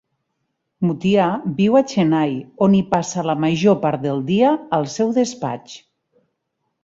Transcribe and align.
Muthiah 0.91 1.27
viu 1.59 1.75
a 1.79 1.81
Chennai, 1.91 2.31
on 2.67 2.77
hi 2.77 2.79
passa 2.95 3.25
la 3.29 3.35
major 3.43 3.77
part 3.85 4.03
del 4.07 4.23
dia 4.31 4.53
al 4.79 4.87
seu 4.95 5.11
despatx. 5.19 5.77